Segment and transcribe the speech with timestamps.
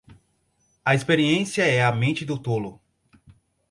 [0.83, 2.81] A experiência é a mente do tolo.